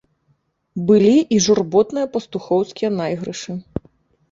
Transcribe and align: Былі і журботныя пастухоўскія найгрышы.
Былі 0.87 1.11
і 1.35 1.39
журботныя 1.49 2.11
пастухоўскія 2.17 2.89
найгрышы. 2.99 3.51